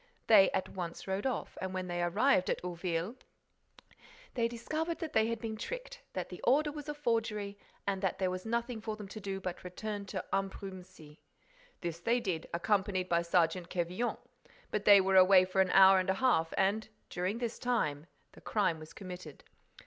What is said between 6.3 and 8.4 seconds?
order was a forgery and that there